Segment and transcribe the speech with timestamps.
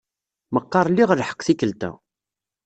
[0.53, 1.91] Meqqar liɣ lḥeqq tikkelt-a.